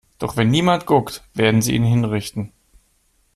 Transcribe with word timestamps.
Doch 0.17 0.35
wenn 0.35 0.49
niemand 0.49 0.87
guckt, 0.87 1.21
werden 1.35 1.61
sie 1.61 1.75
ihn 1.75 1.83
hinrichten. 1.83 2.51